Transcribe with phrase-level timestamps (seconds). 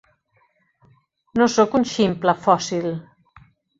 [1.41, 2.89] No sóc un ximple fòssil.